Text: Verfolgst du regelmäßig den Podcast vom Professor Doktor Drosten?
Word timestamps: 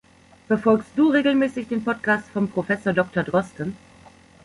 Verfolgst 0.47 0.89
du 0.95 1.09
regelmäßig 1.11 1.67
den 1.67 1.83
Podcast 1.83 2.25
vom 2.33 2.49
Professor 2.49 2.91
Doktor 2.91 3.21
Drosten? 3.23 3.77